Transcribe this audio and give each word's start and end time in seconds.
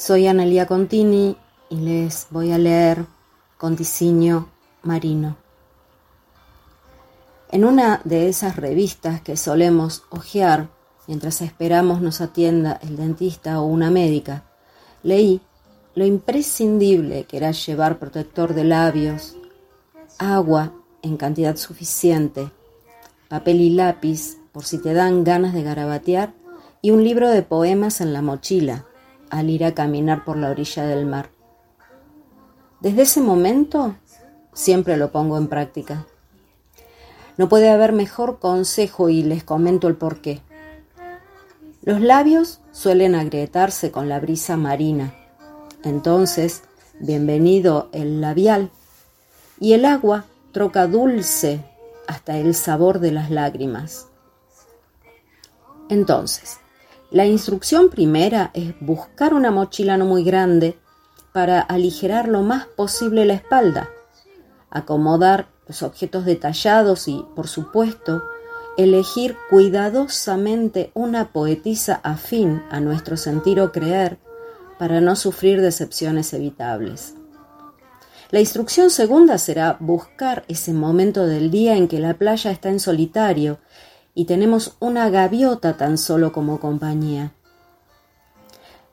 Soy 0.00 0.28
Analia 0.28 0.64
Contini 0.64 1.36
y 1.68 1.76
les 1.76 2.28
voy 2.30 2.52
a 2.52 2.56
leer 2.56 3.04
Conticinio 3.58 4.48
Marino. 4.82 5.36
En 7.50 7.66
una 7.66 8.00
de 8.04 8.30
esas 8.30 8.56
revistas 8.56 9.20
que 9.20 9.36
solemos 9.36 10.04
hojear 10.08 10.70
mientras 11.06 11.42
esperamos 11.42 12.00
nos 12.00 12.22
atienda 12.22 12.80
el 12.82 12.96
dentista 12.96 13.60
o 13.60 13.66
una 13.66 13.90
médica, 13.90 14.44
leí 15.02 15.42
lo 15.94 16.06
imprescindible 16.06 17.24
que 17.24 17.36
era 17.36 17.50
llevar 17.50 17.98
protector 17.98 18.54
de 18.54 18.64
labios, 18.64 19.36
agua 20.18 20.72
en 21.02 21.18
cantidad 21.18 21.56
suficiente, 21.56 22.50
papel 23.28 23.60
y 23.60 23.68
lápiz 23.68 24.38
por 24.50 24.64
si 24.64 24.78
te 24.78 24.94
dan 24.94 25.24
ganas 25.24 25.52
de 25.52 25.62
garabatear 25.62 26.32
y 26.80 26.90
un 26.90 27.04
libro 27.04 27.28
de 27.28 27.42
poemas 27.42 28.00
en 28.00 28.14
la 28.14 28.22
mochila 28.22 28.86
al 29.30 29.50
ir 29.50 29.64
a 29.64 29.74
caminar 29.74 30.24
por 30.24 30.36
la 30.36 30.50
orilla 30.50 30.84
del 30.84 31.06
mar. 31.06 31.30
Desde 32.80 33.02
ese 33.02 33.20
momento 33.20 33.96
siempre 34.52 34.96
lo 34.96 35.12
pongo 35.12 35.38
en 35.38 35.48
práctica. 35.48 36.06
No 37.36 37.48
puede 37.48 37.70
haber 37.70 37.92
mejor 37.92 38.38
consejo 38.38 39.08
y 39.08 39.22
les 39.22 39.44
comento 39.44 39.88
el 39.88 39.96
porqué. 39.96 40.42
Los 41.82 42.00
labios 42.00 42.60
suelen 42.72 43.14
agrietarse 43.14 43.90
con 43.90 44.08
la 44.08 44.20
brisa 44.20 44.58
marina. 44.58 45.14
Entonces, 45.82 46.62
bienvenido 46.98 47.88
el 47.92 48.20
labial. 48.20 48.70
Y 49.58 49.72
el 49.72 49.86
agua 49.86 50.26
troca 50.52 50.86
dulce 50.86 51.64
hasta 52.06 52.36
el 52.36 52.54
sabor 52.54 52.98
de 52.98 53.12
las 53.12 53.30
lágrimas. 53.30 54.08
Entonces, 55.88 56.59
la 57.10 57.26
instrucción 57.26 57.90
primera 57.90 58.50
es 58.54 58.74
buscar 58.80 59.34
una 59.34 59.50
mochila 59.50 59.96
no 59.96 60.04
muy 60.04 60.22
grande 60.22 60.78
para 61.32 61.60
aligerar 61.60 62.28
lo 62.28 62.42
más 62.42 62.66
posible 62.66 63.24
la 63.24 63.34
espalda, 63.34 63.90
acomodar 64.70 65.48
los 65.66 65.82
objetos 65.82 66.24
detallados 66.24 67.08
y, 67.08 67.24
por 67.34 67.48
supuesto, 67.48 68.22
elegir 68.76 69.36
cuidadosamente 69.50 70.92
una 70.94 71.32
poetisa 71.32 72.00
afín 72.02 72.62
a 72.70 72.80
nuestro 72.80 73.16
sentir 73.16 73.60
o 73.60 73.72
creer 73.72 74.18
para 74.78 75.00
no 75.00 75.16
sufrir 75.16 75.60
decepciones 75.60 76.32
evitables. 76.32 77.14
La 78.30 78.38
instrucción 78.38 78.90
segunda 78.90 79.38
será 79.38 79.76
buscar 79.80 80.44
ese 80.46 80.72
momento 80.72 81.26
del 81.26 81.50
día 81.50 81.76
en 81.76 81.88
que 81.88 81.98
la 81.98 82.14
playa 82.14 82.52
está 82.52 82.68
en 82.68 82.78
solitario 82.78 83.58
y 84.14 84.24
tenemos 84.24 84.76
una 84.80 85.08
gaviota 85.10 85.76
tan 85.76 85.98
solo 85.98 86.32
como 86.32 86.60
compañía. 86.60 87.32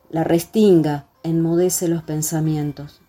La 0.10 0.24
restinga 0.24 1.08
enmudece 1.24 1.88
los 1.88 2.04
pensamientos. 2.04 3.02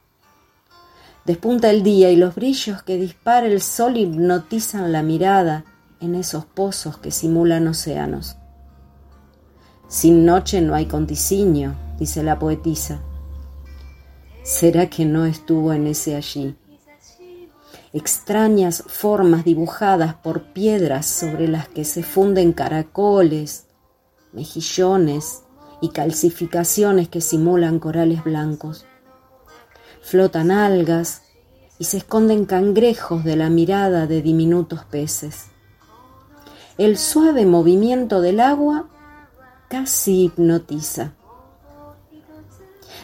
Despunta 1.25 1.71
el 1.71 1.83
día 1.83 2.11
y 2.11 2.17
los 2.17 2.35
brillos 2.35 2.83
que 2.83 2.97
dispara 2.97 3.47
el 3.47 3.61
sol 3.61 3.97
hipnotizan 3.97 4.93
la 4.93 5.03
mirada 5.03 5.65
en 6.01 6.15
esos 6.15 6.45
pozos 6.45 6.97
que 6.97 7.11
simulan 7.11 7.69
océanos. 7.69 8.37
Sin 9.89 10.25
noche 10.25 10.61
no 10.61 10.75
hay 10.75 10.87
conticinio, 10.87 11.75
dice 11.99 12.23
la 12.23 12.39
poetisa. 12.39 13.01
¿Será 14.43 14.89
que 14.89 15.05
no 15.05 15.27
estuvo 15.27 15.73
en 15.73 15.87
ese 15.87 16.17
allí? 16.17 16.57
Extrañas 17.93 18.85
formas 18.87 19.45
dibujadas 19.45 20.15
por 20.15 20.53
piedras 20.53 21.07
sobre 21.07 21.49
las 21.49 21.69
que 21.69 21.85
se 21.85 22.03
funden 22.03 22.53
caracoles, 22.53 23.67
mejillones 24.33 25.43
y 25.81 25.91
calcificaciones 25.91 27.09
que 27.09 27.21
simulan 27.21 27.79
corales 27.79 28.25
blancos 28.25 28.85
flotan 30.09 30.51
algas 30.51 31.23
y 31.79 31.85
se 31.85 31.99
esconden 31.99 32.47
cangrejos 32.47 33.25
de 33.25 33.37
la 33.37 33.51
mirada 33.51 34.07
de 34.07 34.23
diminutos 34.23 34.85
peces. 34.87 35.47
El 36.79 36.97
suave 36.97 37.45
movimiento 37.45 38.23
del 38.23 38.41
agua 38.41 38.89
casi 39.69 40.25
hipnotiza. 40.25 41.13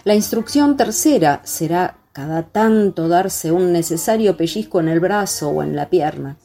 La 0.05 0.15
instrucción 0.15 0.77
tercera 0.77 1.43
será 1.45 1.99
cada 2.15 2.45
tanto 2.45 3.09
darse 3.09 3.51
un 3.51 3.73
necesario 3.73 4.37
pellizco 4.37 4.79
en 4.79 4.89
el 4.89 5.01
brazo 5.01 5.51
o 5.51 5.65
en 5.65 5.75
la 5.75 5.91
pierna 5.91 6.37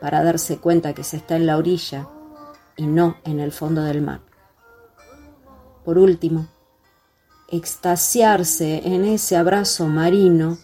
para 0.00 0.22
darse 0.22 0.58
cuenta 0.58 0.94
que 0.94 1.02
se 1.02 1.16
está 1.16 1.34
en 1.34 1.46
la 1.46 1.56
orilla 1.56 2.08
y 2.76 2.86
no 2.86 3.16
en 3.24 3.40
el 3.40 3.50
fondo 3.50 3.82
del 3.82 4.02
mar. 4.02 4.20
Por 5.84 5.98
último, 5.98 6.46
extasiarse 7.48 8.86
en 8.86 9.04
ese 9.04 9.36
abrazo 9.36 9.88
marino, 9.88 10.58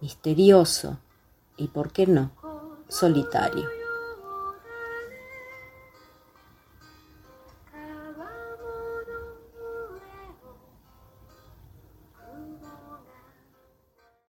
misterioso 0.00 0.98
y, 1.58 1.68
por 1.68 1.92
qué 1.92 2.06
no, 2.06 2.30
solitario. 2.88 3.75